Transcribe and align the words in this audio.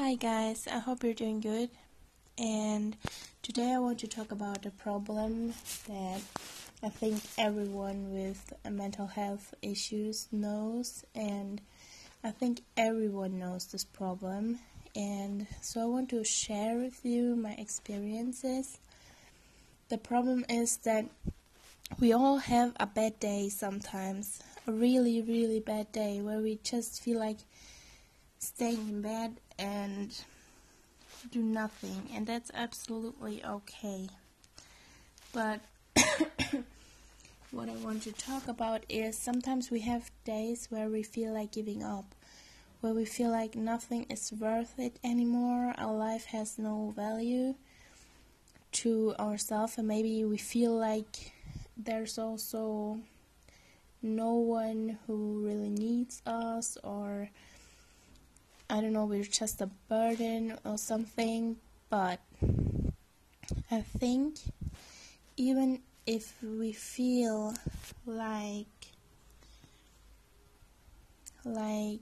Hi 0.00 0.14
guys, 0.14 0.68
I 0.70 0.78
hope 0.78 1.02
you're 1.02 1.12
doing 1.12 1.40
good. 1.40 1.70
And 2.38 2.96
today 3.42 3.72
I 3.72 3.80
want 3.80 3.98
to 3.98 4.06
talk 4.06 4.30
about 4.30 4.64
a 4.64 4.70
problem 4.70 5.54
that 5.88 6.20
I 6.84 6.88
think 6.88 7.20
everyone 7.36 8.12
with 8.12 8.52
mental 8.70 9.08
health 9.08 9.54
issues 9.60 10.28
knows, 10.30 11.04
and 11.16 11.60
I 12.22 12.30
think 12.30 12.60
everyone 12.76 13.40
knows 13.40 13.66
this 13.66 13.82
problem. 13.82 14.60
And 14.94 15.48
so 15.62 15.82
I 15.82 15.86
want 15.86 16.10
to 16.10 16.22
share 16.22 16.76
with 16.76 17.04
you 17.04 17.34
my 17.34 17.54
experiences. 17.58 18.78
The 19.88 19.98
problem 19.98 20.44
is 20.48 20.76
that 20.84 21.06
we 21.98 22.12
all 22.12 22.38
have 22.38 22.72
a 22.78 22.86
bad 22.86 23.18
day 23.18 23.48
sometimes, 23.48 24.38
a 24.64 24.70
really, 24.70 25.22
really 25.22 25.58
bad 25.58 25.90
day 25.90 26.20
where 26.20 26.38
we 26.38 26.60
just 26.62 27.02
feel 27.02 27.18
like 27.18 27.38
staying 28.38 28.88
in 28.88 29.02
bed 29.02 29.40
and 29.58 30.14
do 31.30 31.42
nothing, 31.42 32.08
and 32.14 32.26
that's 32.26 32.50
absolutely 32.54 33.42
okay. 33.44 34.08
But 35.32 35.60
what 37.50 37.68
I 37.68 37.76
want 37.82 38.02
to 38.04 38.12
talk 38.12 38.48
about 38.48 38.84
is 38.88 39.16
sometimes 39.18 39.70
we 39.70 39.80
have 39.80 40.10
days 40.24 40.68
where 40.70 40.88
we 40.88 41.02
feel 41.02 41.32
like 41.34 41.52
giving 41.52 41.82
up, 41.82 42.14
where 42.80 42.94
we 42.94 43.04
feel 43.04 43.30
like 43.30 43.54
nothing 43.54 44.06
is 44.08 44.32
worth 44.32 44.78
it 44.78 44.98
anymore, 45.02 45.74
our 45.76 45.94
life 45.94 46.26
has 46.26 46.58
no 46.58 46.92
value 46.96 47.54
to 48.70 49.14
ourselves, 49.18 49.78
and 49.78 49.88
maybe 49.88 50.24
we 50.24 50.38
feel 50.38 50.76
like 50.76 51.32
there's 51.76 52.18
also 52.18 53.00
no 54.02 54.34
one 54.34 54.98
who 55.06 55.44
really 55.44 55.68
needs 55.68 56.22
us 56.26 56.78
or 56.84 57.30
I 58.70 58.82
don't 58.82 58.92
know, 58.92 59.06
we're 59.06 59.24
just 59.24 59.62
a 59.62 59.70
burden 59.88 60.58
or 60.62 60.76
something, 60.76 61.56
but 61.88 62.20
I 63.70 63.80
think 63.80 64.34
even 65.38 65.80
if 66.06 66.34
we 66.42 66.72
feel 66.72 67.54
like 68.04 68.66
like 71.46 72.00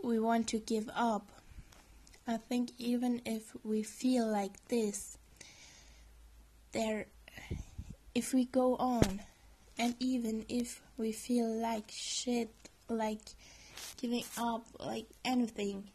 we 0.00 0.20
want 0.20 0.46
to 0.48 0.58
give 0.60 0.88
up, 0.94 1.28
I 2.28 2.36
think 2.36 2.70
even 2.78 3.22
if 3.24 3.56
we 3.64 3.82
feel 3.82 4.24
like 4.28 4.64
this, 4.68 5.18
there 6.70 7.06
if 8.14 8.32
we 8.32 8.44
go 8.44 8.76
on 8.76 9.20
and 9.76 9.96
even 9.98 10.46
if 10.48 10.80
we 10.96 11.10
feel 11.10 11.52
like 11.52 11.90
shit 11.90 12.65
like 12.88 13.20
giving 14.00 14.24
up, 14.36 14.66
like 14.78 15.06
anything. 15.24 15.90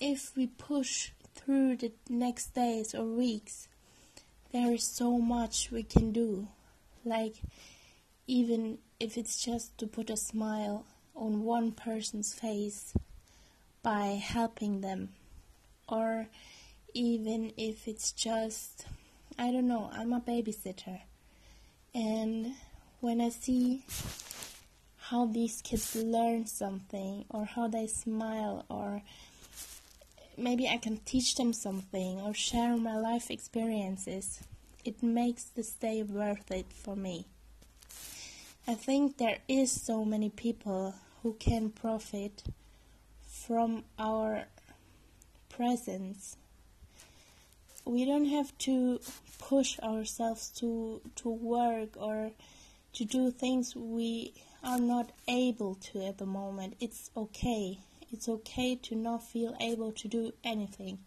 If 0.00 0.36
we 0.36 0.46
push 0.46 1.10
through 1.34 1.76
the 1.76 1.92
next 2.08 2.54
days 2.54 2.94
or 2.94 3.04
weeks, 3.04 3.68
there 4.52 4.72
is 4.72 4.84
so 4.84 5.18
much 5.18 5.70
we 5.70 5.82
can 5.82 6.12
do. 6.12 6.48
Like, 7.04 7.36
even 8.26 8.78
if 9.00 9.16
it's 9.16 9.42
just 9.44 9.76
to 9.78 9.86
put 9.86 10.10
a 10.10 10.16
smile 10.16 10.84
on 11.14 11.42
one 11.42 11.72
person's 11.72 12.32
face 12.32 12.94
by 13.82 14.20
helping 14.22 14.80
them, 14.80 15.10
or 15.88 16.28
even 16.94 17.52
if 17.56 17.88
it's 17.88 18.12
just, 18.12 18.86
I 19.38 19.50
don't 19.50 19.66
know, 19.66 19.90
I'm 19.92 20.12
a 20.12 20.20
babysitter, 20.20 21.00
and 21.94 22.54
when 23.00 23.20
I 23.20 23.30
see 23.30 23.84
how 25.12 25.26
these 25.26 25.60
kids 25.60 25.94
learn 25.94 26.46
something 26.46 27.26
or 27.28 27.44
how 27.44 27.68
they 27.68 27.86
smile 27.86 28.64
or 28.70 29.02
maybe 30.38 30.66
I 30.66 30.78
can 30.78 30.96
teach 31.04 31.34
them 31.34 31.52
something 31.52 32.18
or 32.22 32.32
share 32.32 32.78
my 32.78 32.96
life 32.96 33.30
experiences. 33.30 34.40
It 34.86 35.02
makes 35.02 35.44
this 35.44 35.72
day 35.72 36.02
worth 36.02 36.50
it 36.50 36.72
for 36.72 36.96
me. 36.96 37.26
I 38.66 38.72
think 38.72 39.18
there 39.18 39.40
is 39.48 39.70
so 39.70 40.02
many 40.02 40.30
people 40.30 40.94
who 41.22 41.34
can 41.34 41.68
profit 41.68 42.44
from 43.28 43.84
our 43.98 44.44
presence. 45.50 46.36
We 47.84 48.06
don't 48.06 48.30
have 48.30 48.56
to 48.60 48.98
push 49.38 49.78
ourselves 49.80 50.48
to 50.60 51.02
to 51.16 51.28
work 51.28 51.96
or 51.98 52.30
to 52.94 53.04
do 53.04 53.30
things 53.30 53.76
we 53.76 54.32
are 54.64 54.78
not 54.78 55.10
able 55.28 55.74
to 55.74 56.04
at 56.04 56.18
the 56.18 56.26
moment. 56.26 56.76
It's 56.80 57.10
okay. 57.16 57.78
It's 58.12 58.28
okay 58.28 58.76
to 58.82 58.94
not 58.94 59.22
feel 59.22 59.56
able 59.60 59.92
to 59.92 60.08
do 60.08 60.32
anything. 60.44 60.98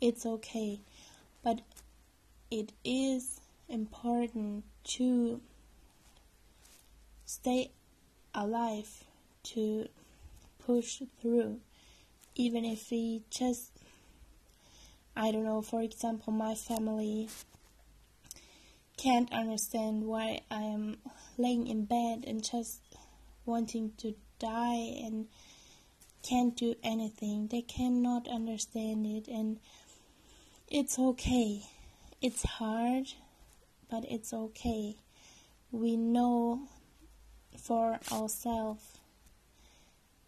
It's 0.00 0.26
okay. 0.26 0.80
But 1.42 1.60
it 2.50 2.72
is 2.84 3.40
important 3.68 4.64
to 4.84 5.40
stay 7.24 7.70
alive, 8.34 9.04
to 9.42 9.88
push 10.64 11.00
through, 11.20 11.60
even 12.34 12.64
if 12.64 12.90
we 12.90 13.22
just, 13.30 13.70
I 15.16 15.32
don't 15.32 15.44
know, 15.44 15.62
for 15.62 15.82
example, 15.82 16.32
my 16.32 16.54
family 16.54 17.28
can't 18.96 19.32
understand 19.32 20.04
why 20.04 20.40
I 20.50 20.62
am 20.62 20.98
laying 21.42 21.66
in 21.66 21.84
bed 21.84 22.24
and 22.26 22.42
just 22.42 22.80
wanting 23.44 23.92
to 23.98 24.14
die 24.38 25.02
and 25.04 25.26
can't 26.22 26.56
do 26.56 26.74
anything. 26.82 27.48
They 27.48 27.62
cannot 27.62 28.28
understand 28.28 29.06
it, 29.06 29.28
and 29.28 29.58
it's 30.70 30.98
okay. 30.98 31.62
It's 32.20 32.44
hard, 32.44 33.06
but 33.90 34.04
it's 34.08 34.32
okay. 34.32 34.96
We 35.72 35.96
know 35.96 36.68
for 37.58 37.98
ourselves 38.12 38.84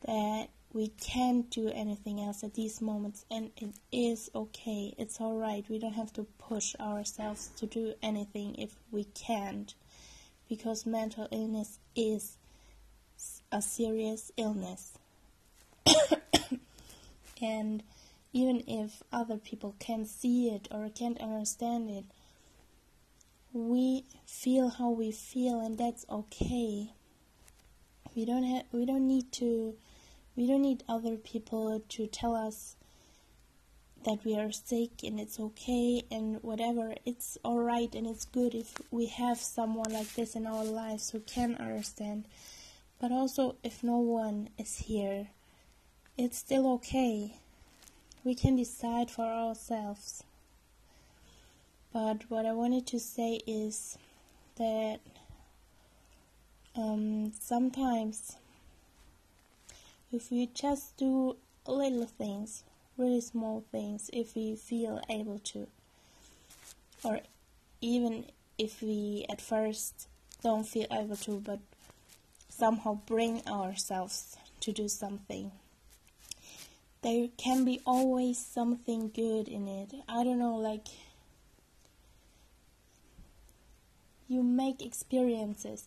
that 0.07 0.49
we 0.73 0.89
can't 0.89 1.49
do 1.51 1.69
anything 1.69 2.21
else 2.21 2.43
at 2.43 2.55
these 2.55 2.83
moments, 2.83 3.25
and 3.31 3.53
it 3.57 3.75
is 3.93 4.29
okay. 4.35 4.93
It's 4.99 5.21
alright. 5.21 5.65
We 5.69 5.79
don't 5.79 5.95
have 5.95 6.13
to 6.15 6.25
push 6.39 6.75
ourselves 6.81 7.51
to 7.59 7.67
do 7.67 7.95
anything 8.03 8.57
if 8.57 8.75
we 8.91 9.05
can't, 9.05 9.73
because 10.49 10.87
mental 10.87 11.29
illness 11.31 11.79
is 11.95 12.37
a 13.51 13.63
serious 13.63 14.31
illness. 14.37 14.93
and 17.43 17.83
even 18.33 18.65
if 18.67 19.03
other 19.13 19.37
people 19.37 19.75
can't 19.79 20.07
see 20.09 20.49
it 20.49 20.69
or 20.71 20.89
can't 20.89 21.21
understand 21.21 21.91
it, 21.91 22.05
we 23.53 24.05
feel 24.27 24.69
how 24.69 24.91
we 24.91 25.13
feel, 25.13 25.61
and 25.61 25.79
that's 25.79 26.05
okay. 26.11 26.93
We 28.17 28.25
don't 28.25 28.43
have. 28.43 28.65
We 28.73 28.85
don't 28.85 29.07
need 29.07 29.31
to 29.33 29.75
we 30.37 30.47
don't 30.49 30.63
need 30.63 30.83
other 30.89 31.17
people 31.17 31.81
to 31.89 32.07
tell 32.09 32.35
us 32.35 32.75
that 34.05 34.25
we 34.25 34.39
are 34.39 34.53
sick 34.53 35.03
and 35.03 35.19
it's 35.19 35.41
okay 35.41 36.05
and 36.11 36.43
whatever. 36.43 36.95
It's 37.05 37.39
alright 37.45 37.95
and 37.95 38.07
it's 38.07 38.25
good 38.25 38.55
if 38.55 38.75
we 38.91 39.07
have 39.07 39.39
someone 39.39 39.93
like 39.93 40.15
this 40.15 40.37
in 40.37 40.47
our 40.47 40.65
lives 40.65 41.11
who 41.11 41.21
can 41.21 41.57
understand. 41.57 42.27
But 43.01 43.13
also, 43.13 43.57
if 43.63 43.83
no 43.83 43.99
one 43.99 44.51
is 44.57 44.79
here, 44.79 45.29
it's 46.17 46.39
still 46.39 46.73
okay. 46.75 47.35
We 48.23 48.35
can 48.35 48.57
decide 48.57 49.11
for 49.11 49.27
ourselves. 49.27 50.23
But 51.93 52.31
what 52.31 52.47
I 52.47 52.53
wanted 52.53 52.87
to 52.89 53.01
say 53.01 53.41
is 53.47 53.99
that 54.57 55.01
um, 56.77 57.33
sometimes 57.39 58.37
if 60.13 60.31
we 60.31 60.47
just 60.55 60.97
do 60.97 61.37
little 61.67 62.07
things, 62.07 62.65
really 62.97 63.21
small 63.21 63.65
things, 63.73 64.11
if 64.13 64.35
we 64.35 64.57
feel 64.57 65.01
able 65.09 65.39
to, 65.41 65.67
or 67.03 67.21
even 67.81 68.27
if 68.59 68.83
we 68.83 69.27
at 69.29 69.41
first 69.41 70.09
don't 70.43 70.67
feel 70.67 70.87
able 70.93 71.17
to, 71.17 71.41
but 71.41 71.59
somehow 72.49 72.99
bring 73.07 73.43
ourselves 73.47 74.37
to 74.61 74.73
do 74.73 74.89
something. 74.89 75.51
There 77.03 77.29
can 77.37 77.65
be 77.65 77.81
always 77.85 78.39
something 78.39 79.11
good 79.15 79.49
in 79.49 79.69
it. 79.69 79.93
I 80.09 80.25
don't 80.25 80.39
know, 80.39 80.57
like 80.57 80.87
you 84.29 84.43
make 84.43 84.81
experiences 84.81 85.87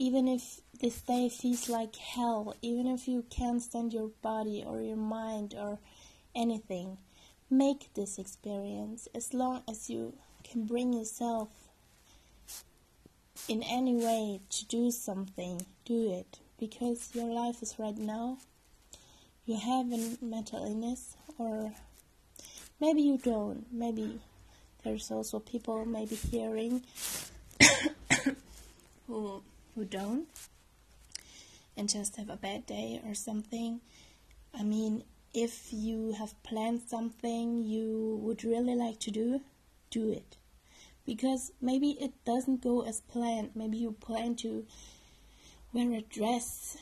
even 0.00 0.26
if 0.26 0.62
this 0.80 1.02
day 1.02 1.28
feels 1.28 1.68
like 1.68 1.94
hell, 1.94 2.56
even 2.62 2.86
if 2.86 3.06
you 3.06 3.22
can't 3.28 3.60
stand 3.60 3.92
your 3.92 4.08
body 4.22 4.64
or 4.66 4.80
your 4.80 4.96
mind 4.96 5.54
or 5.54 5.78
anything, 6.34 6.98
make 7.50 7.92
this 7.94 8.18
experience 8.18 9.08
as 9.14 9.34
long 9.34 9.62
as 9.68 9.90
you 9.90 10.14
can 10.44 10.64
bring 10.64 10.92
yourself 10.92 11.48
in 13.48 13.62
any 13.62 13.94
way 13.96 14.40
to 14.50 14.64
do 14.66 14.90
something, 14.90 15.64
do 15.84 16.12
it. 16.12 16.38
Because 16.58 17.10
your 17.14 17.26
life 17.32 17.62
is 17.62 17.76
right 17.78 17.96
now. 17.96 18.38
you 19.46 19.56
have 19.56 19.90
a 19.92 20.16
mental 20.24 20.64
illness 20.64 21.16
or 21.38 21.72
maybe 22.80 23.02
you 23.02 23.18
don't. 23.18 23.66
Maybe 23.72 24.20
there's 24.84 25.10
also 25.10 25.40
people 25.40 25.84
maybe 25.84 26.14
hearing 26.14 26.82
who 29.06 29.42
who 29.74 29.84
don't 29.84 30.28
and 31.76 31.88
just 31.88 32.16
have 32.16 32.28
a 32.30 32.36
bad 32.36 32.66
day 32.66 33.00
or 33.04 33.14
something. 33.14 33.80
I 34.54 34.62
mean 34.62 35.02
if 35.32 35.72
you 35.72 36.12
have 36.12 36.40
planned 36.42 36.82
something 36.86 37.62
you 37.62 38.18
would 38.22 38.44
really 38.44 38.74
like 38.74 38.98
to 39.00 39.10
do 39.10 39.40
do 39.90 40.10
it. 40.10 40.36
Because 41.06 41.52
maybe 41.60 41.92
it 42.00 42.12
doesn't 42.24 42.62
go 42.62 42.82
as 42.82 43.00
planned. 43.00 43.50
Maybe 43.54 43.78
you 43.78 43.92
plan 43.92 44.36
to 44.36 44.64
wear 45.72 45.92
a 45.92 46.02
dress 46.02 46.76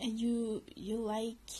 you 0.00 0.62
you 0.76 0.96
like 0.96 1.50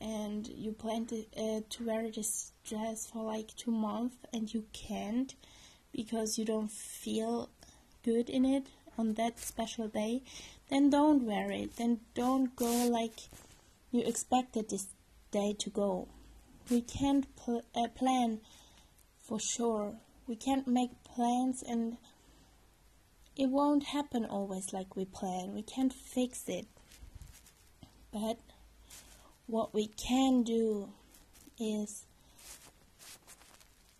and 0.00 0.48
you 0.48 0.72
plan 0.72 1.06
to, 1.06 1.24
uh, 1.36 1.60
to 1.70 1.84
wear 1.84 2.10
this 2.10 2.52
dress 2.64 3.06
for 3.06 3.22
like 3.24 3.54
two 3.56 3.70
months 3.70 4.16
and 4.32 4.52
you 4.52 4.64
can't 4.72 5.34
because 5.92 6.38
you 6.38 6.44
don't 6.44 6.70
feel 6.70 7.48
good 8.04 8.28
in 8.28 8.44
it 8.44 8.66
on 8.98 9.14
that 9.14 9.38
special 9.38 9.88
day 9.88 10.22
then 10.68 10.90
don't 10.90 11.24
wear 11.24 11.50
it. 11.50 11.76
Then 11.76 12.00
don't 12.14 12.56
go 12.56 12.88
like 12.88 13.28
you 13.92 14.02
expected 14.02 14.70
this 14.70 14.86
day 15.34 15.54
to 15.58 15.70
go. 15.70 16.08
We 16.70 16.80
can't 16.80 17.26
pl- 17.36 17.64
uh, 17.74 17.88
plan 17.88 18.40
for 19.20 19.38
sure. 19.40 19.96
We 20.28 20.36
can't 20.36 20.66
make 20.66 20.90
plans 21.02 21.62
and 21.62 21.98
it 23.36 23.50
won't 23.50 23.84
happen 23.84 24.24
always 24.24 24.72
like 24.72 24.94
we 24.94 25.04
plan. 25.04 25.52
We 25.52 25.62
can't 25.62 25.92
fix 25.92 26.48
it. 26.48 26.66
But 28.12 28.38
what 29.46 29.74
we 29.74 29.88
can 29.88 30.44
do 30.44 30.90
is 31.58 32.06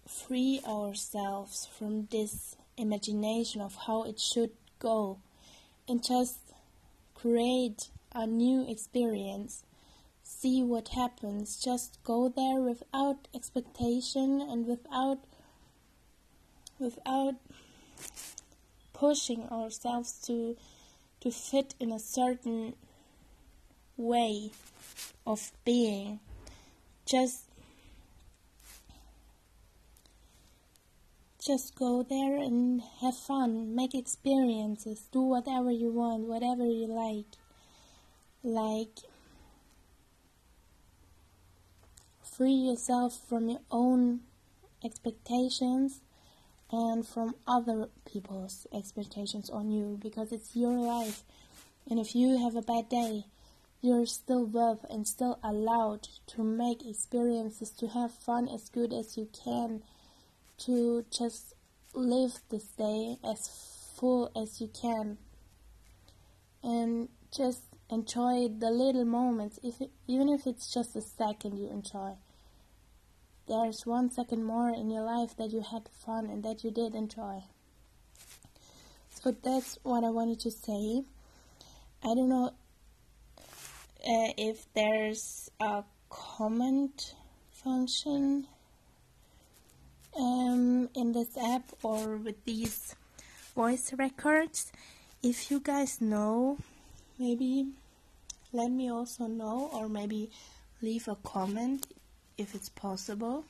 free 0.07 0.61
ourselves 0.67 1.69
from 1.77 2.07
this 2.13 2.57
imagination 2.77 3.61
of 3.61 3.75
how 3.87 4.05
it 4.05 4.21
should 4.21 4.53
go 4.79 5.19
and 5.89 6.01
just 6.07 6.39
create 7.15 7.89
a 8.15 8.27
new 8.27 8.65
experience. 8.69 9.65
See 10.37 10.63
what 10.63 10.89
happens. 10.89 11.57
Just 11.57 11.99
go 12.05 12.29
there 12.29 12.61
without 12.61 13.29
expectation 13.35 14.43
and 14.43 14.67
without 14.67 15.21
without 16.79 17.37
pushing 18.93 19.49
ourselves 19.49 20.21
to 20.27 20.57
to 21.21 21.31
fit 21.31 21.75
in 21.81 21.91
a 21.91 21.99
certain 21.99 22.75
way 23.97 24.51
of 25.27 25.53
being. 25.65 26.21
Just 27.07 27.45
just 31.41 31.75
go 31.75 32.03
there 32.03 32.37
and 32.37 32.83
have 33.01 33.17
fun, 33.17 33.75
make 33.75 33.95
experiences, 33.95 35.07
do 35.11 35.21
whatever 35.21 35.71
you 35.71 35.91
want, 35.91 36.25
whatever 36.25 36.67
you 36.67 36.87
like. 36.87 37.39
Like 38.43 38.99
free 42.37 42.53
yourself 42.53 43.19
from 43.29 43.49
your 43.49 43.61
own 43.71 44.21
expectations 44.85 46.01
and 46.71 47.07
from 47.07 47.35
other 47.47 47.89
people's 48.05 48.67
expectations 48.73 49.49
on 49.51 49.71
you 49.71 49.99
because 50.03 50.33
it's 50.33 50.57
your 50.57 50.77
life. 50.77 51.23
And 51.89 52.01
if 52.01 52.15
you 52.17 52.39
have 52.43 52.57
a 52.57 52.63
bad 52.63 52.89
day, 52.89 53.27
you're 53.81 54.07
still 54.07 54.45
worth 54.47 54.85
and 54.91 55.07
still 55.07 55.39
allowed 55.45 56.09
to 56.29 56.43
make 56.43 56.85
experiences, 56.85 57.71
to 57.71 57.89
have 57.89 58.13
fun 58.13 58.49
as 58.49 58.69
good 58.69 58.93
as 58.93 59.17
you 59.17 59.29
can, 59.45 59.83
to 60.59 61.05
just 61.11 61.53
live 61.93 62.41
this 62.51 62.65
day 62.65 63.19
as 63.23 63.49
full 63.95 64.33
as 64.35 64.61
you 64.61 64.69
can, 64.69 65.19
and 66.63 67.09
just 67.31 67.61
enjoy 67.91 68.49
the 68.49 68.71
little 68.71 69.05
moments, 69.05 69.61
if 69.63 69.81
it, 69.81 69.91
even 70.09 70.29
if 70.29 70.47
it's 70.47 70.73
just 70.73 70.97
a 70.97 71.03
second 71.03 71.59
you 71.59 71.69
enjoy. 71.69 72.15
There's 73.47 73.85
one 73.85 74.11
second 74.11 74.45
more 74.45 74.71
in 74.71 74.91
your 74.91 75.03
life 75.03 75.37
that 75.37 75.51
you 75.51 75.61
had 75.61 75.89
fun 75.89 76.27
and 76.27 76.43
that 76.45 76.65
you 76.65 76.71
did 76.71 76.95
enjoy. 76.95 77.45
So 79.11 79.35
that's 79.43 79.79
what 79.83 80.05
I 80.05 80.11
wanted 80.11 80.41
to 80.41 80.51
say. 80.51 81.03
I 82.03 82.15
don't 82.15 82.29
know 82.29 82.53
uh, 84.07 84.33
if 84.37 84.67
there's 84.75 85.51
a 85.61 85.85
comment 86.11 87.15
function 87.51 88.47
um, 90.19 90.89
in 90.95 91.13
this 91.13 91.37
app 91.37 91.65
or 91.83 92.17
with 92.17 92.45
these 92.45 92.95
voice 93.55 93.93
records. 93.95 94.73
If 95.23 95.51
you 95.51 95.61
guys 95.61 96.01
know, 96.01 96.59
maybe 97.19 97.69
let 98.53 98.71
me 98.71 98.91
also 98.91 99.27
know, 99.27 99.71
or 99.73 99.89
maybe 99.89 100.31
leave 100.83 101.09
a 101.09 101.17
comment 101.17 101.87
if 102.37 102.55
it's 102.55 102.69
possible. 102.69 103.45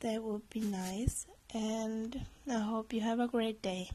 That 0.00 0.22
would 0.22 0.48
be 0.50 0.60
nice, 0.60 1.26
and 1.54 2.26
I 2.48 2.58
hope 2.58 2.92
you 2.92 3.00
have 3.00 3.20
a 3.20 3.28
great 3.28 3.62
day. 3.62 3.90